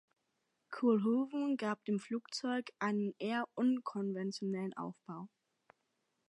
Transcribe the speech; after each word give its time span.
Koolhoven 0.71 1.57
gab 1.57 1.85
dem 1.85 1.99
Flugzeug 1.99 2.71
einen 2.79 3.13
eher 3.19 3.47
unkonventionellen 3.53 4.75
Aufbau. 4.75 5.27